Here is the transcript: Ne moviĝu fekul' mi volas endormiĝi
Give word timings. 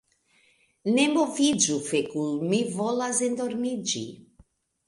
Ne 0.95 1.03
moviĝu 1.17 1.77
fekul' 1.89 2.33
mi 2.53 2.63
volas 2.79 3.23
endormiĝi 3.29 4.07